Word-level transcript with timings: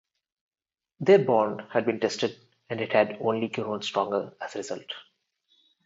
Their 1.01 1.19
bond 1.19 1.61
had 1.71 1.85
been 1.85 1.99
tested, 1.99 2.35
and 2.71 2.81
it 2.81 2.91
had 2.91 3.19
only 3.21 3.49
grown 3.49 3.83
stronger 3.83 4.33
as 4.41 4.55
a 4.55 4.57
result. 4.57 4.91